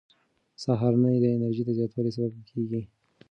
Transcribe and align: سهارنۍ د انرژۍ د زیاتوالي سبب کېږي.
سهارنۍ 0.63 1.15
د 1.21 1.25
انرژۍ 1.35 1.63
د 1.65 1.69
زیاتوالي 1.77 2.11
سبب 2.15 2.33
کېږي. 2.49 2.81